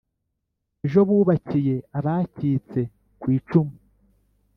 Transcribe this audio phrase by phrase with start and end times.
[0.85, 2.79] ejo bubakiye abacyitse
[3.21, 3.73] kwicumu